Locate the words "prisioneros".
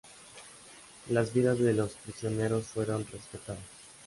1.91-2.65